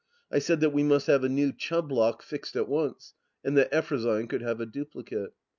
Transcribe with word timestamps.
I 0.31 0.39
said 0.39 0.61
that 0.61 0.71
we 0.71 0.81
must 0.81 1.05
have 1.05 1.23
a 1.23 1.29
new 1.29 1.53
Chubb 1.53 1.91
lock 1.91 2.23
fixed 2.23 2.55
at 2.55 2.67
once, 2.67 3.13
and 3.43 3.55
that 3.55 3.71
Eftrosyne 3.71 4.27
could 4.27 4.41
have 4.41 4.59
a 4.59 4.65
duplicate. 4.65 5.33